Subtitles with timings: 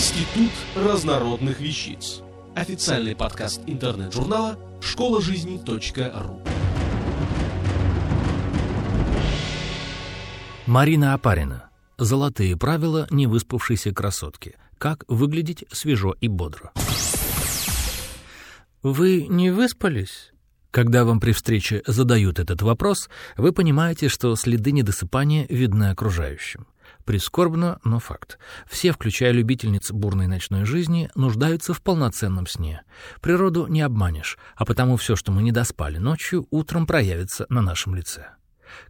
[0.00, 2.22] Институт разнородных вещиц.
[2.56, 6.40] Официальный подкаст интернет-журнала школа жизни.ру.
[10.64, 11.68] Марина Апарина.
[11.98, 14.56] Золотые правила невыспавшейся красотки.
[14.78, 16.72] Как выглядеть свежо и бодро.
[18.82, 20.32] Вы не выспались?
[20.70, 26.66] Когда вам при встрече задают этот вопрос, вы понимаете, что следы недосыпания видны окружающим.
[27.04, 28.38] Прискорбно, но факт.
[28.68, 32.82] Все, включая любительниц бурной ночной жизни, нуждаются в полноценном сне.
[33.20, 37.94] Природу не обманешь, а потому все, что мы не доспали ночью, утром проявится на нашем
[37.94, 38.26] лице.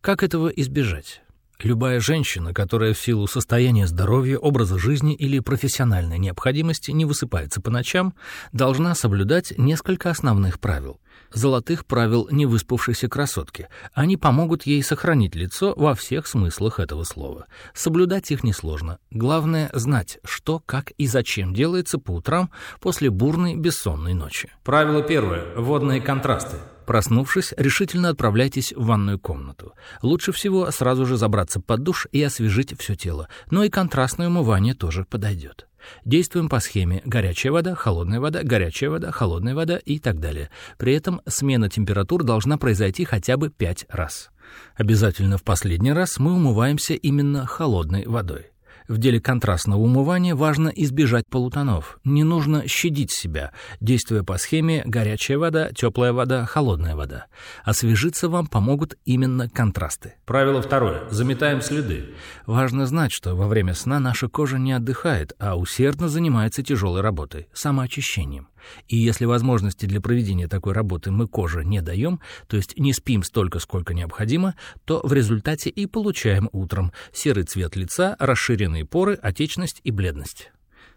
[0.00, 1.22] Как этого избежать?
[1.62, 7.70] Любая женщина, которая в силу состояния здоровья, образа жизни или профессиональной необходимости не высыпается по
[7.70, 8.14] ночам,
[8.52, 11.00] должна соблюдать несколько основных правил.
[11.32, 13.68] Золотых правил невыспавшейся красотки.
[13.92, 17.46] Они помогут ей сохранить лицо во всех смыслах этого слова.
[17.72, 18.98] Соблюдать их несложно.
[19.10, 24.50] Главное— знать, что, как и зачем делается по утрам после бурной бессонной ночи.
[24.64, 25.54] Правило первое.
[25.56, 26.56] Водные контрасты.
[26.90, 29.74] Проснувшись, решительно отправляйтесь в ванную комнату.
[30.02, 34.74] Лучше всего сразу же забраться под душ и освежить все тело, но и контрастное умывание
[34.74, 35.68] тоже подойдет.
[36.04, 40.50] Действуем по схеме горячая вода, холодная вода, горячая вода, холодная вода и так далее.
[40.78, 44.30] При этом смена температур должна произойти хотя бы пять раз.
[44.74, 48.49] Обязательно в последний раз мы умываемся именно холодной водой.
[48.90, 52.00] В деле контрастного умывания важно избежать полутонов.
[52.02, 57.26] Не нужно щадить себя, действуя по схеме горячая вода, теплая вода, холодная вода.
[57.62, 60.14] Освежиться вам помогут именно контрасты.
[60.26, 61.02] Правило второе.
[61.08, 62.14] Заметаем следы.
[62.46, 67.46] Важно знать, что во время сна наша кожа не отдыхает, а усердно занимается тяжелой работой,
[67.52, 68.48] самоочищением.
[68.88, 73.22] И если возможности для проведения такой работы мы коже не даем, то есть не спим
[73.22, 79.80] столько, сколько необходимо, то в результате и получаем утром серый цвет лица, расширенные поры, отечность
[79.84, 80.50] и бледность.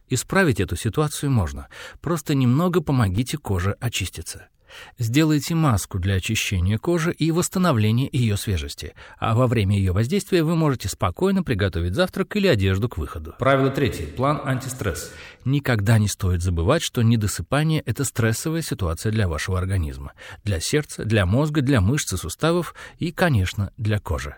[0.09, 1.67] Исправить эту ситуацию можно.
[2.01, 4.47] Просто немного помогите коже очиститься.
[4.97, 10.55] Сделайте маску для очищения кожи и восстановления ее свежести, а во время ее воздействия вы
[10.55, 13.35] можете спокойно приготовить завтрак или одежду к выходу.
[13.39, 14.07] Правило третье.
[14.07, 15.11] План антистресс.
[15.45, 20.13] Никогда не стоит забывать, что недосыпание— это стрессовая ситуация для вашего организма,
[20.43, 24.35] для сердца, для мозга, для мышц и суставов и, конечно, для кожи.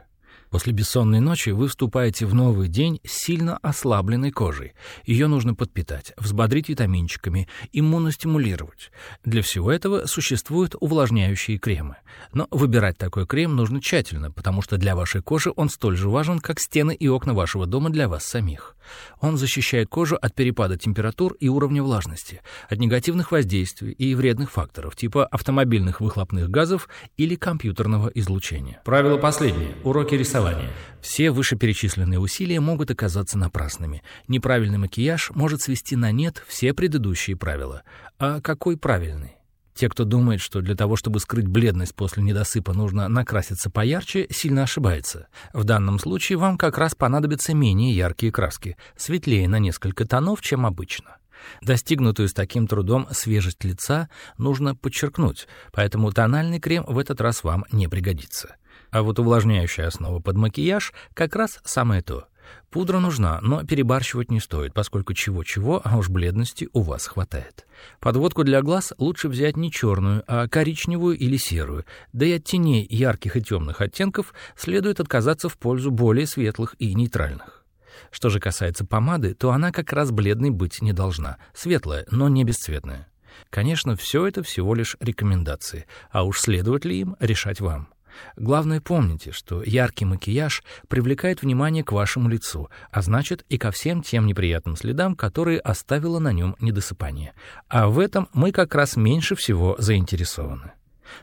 [0.55, 4.71] После бессонной ночи вы вступаете в новый день с сильно ослабленной кожей.
[5.03, 8.89] Ее нужно подпитать, взбодрить витаминчиками, иммуностимулировать.
[9.25, 11.97] Для всего этого существуют увлажняющие кремы.
[12.31, 16.39] Но выбирать такой крем нужно тщательно, потому что для вашей кожи он столь же важен,
[16.39, 18.77] как стены и окна вашего дома для вас самих.
[19.19, 24.95] Он защищает кожу от перепада температур и уровня влажности, от негативных воздействий и вредных факторов
[24.95, 26.87] типа автомобильных выхлопных газов
[27.17, 28.79] или компьютерного излучения.
[28.85, 29.75] Правило последнее.
[29.83, 30.71] Уроки рисования рисования.
[31.01, 34.03] Все вышеперечисленные усилия могут оказаться напрасными.
[34.27, 37.83] Неправильный макияж может свести на нет все предыдущие правила.
[38.17, 39.33] А какой правильный?
[39.75, 44.63] Те, кто думает, что для того, чтобы скрыть бледность после недосыпа, нужно накраситься поярче, сильно
[44.63, 45.27] ошибается.
[45.53, 50.65] В данном случае вам как раз понадобятся менее яркие краски, светлее на несколько тонов, чем
[50.65, 51.17] обычно.
[51.61, 57.65] Достигнутую с таким трудом свежесть лица нужно подчеркнуть, поэтому тональный крем в этот раз вам
[57.71, 58.55] не пригодится.
[58.95, 62.27] А вот увлажняющая основа под макияж как раз самое то.
[62.69, 67.67] Пудра нужна, но перебарщивать не стоит, поскольку чего-чего, а уж бледности у вас хватает.
[67.99, 72.87] Подводку для глаз лучше взять не черную, а коричневую или серую, да и от теней
[72.89, 77.65] ярких и темных оттенков следует отказаться в пользу более светлых и нейтральных.
[78.11, 82.45] Что же касается помады, то она как раз бледной быть не должна, светлая, но не
[82.45, 83.09] бесцветная.
[83.49, 87.89] Конечно, все это всего лишь рекомендации, а уж следует ли им, решать вам.
[88.35, 94.01] Главное помните, что яркий макияж привлекает внимание к вашему лицу, а значит и ко всем
[94.01, 97.33] тем неприятным следам, которые оставило на нем недосыпание.
[97.67, 100.71] А в этом мы как раз меньше всего заинтересованы.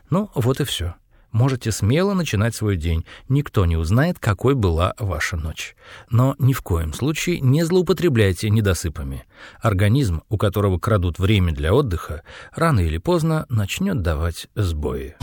[0.09, 0.95] Ну, вот и все.
[1.33, 3.05] Можете смело начинать свой день.
[3.27, 5.75] Никто не узнает, какой была ваша ночь.
[6.11, 9.25] Но ни в коем случае не злоупотребляйте недосыпами.
[9.59, 12.21] Организм, у которого крадут время для отдыха,
[12.55, 15.15] рано или поздно начнет давать сбои.